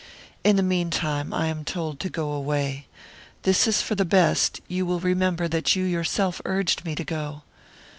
In 0.43 0.55
the 0.55 0.63
meantime, 0.63 1.31
I 1.31 1.45
am 1.45 1.63
told 1.63 1.99
to 1.99 2.09
go 2.09 2.31
away. 2.31 2.87
This 3.43 3.67
is 3.67 3.83
for 3.83 3.93
the 3.93 4.03
best; 4.03 4.59
you 4.67 4.83
will 4.83 4.99
remember 4.99 5.47
that 5.49 5.75
you 5.75 5.83
yourself 5.83 6.41
urged 6.43 6.83
me 6.83 6.95
to 6.95 7.03
go. 7.03 7.43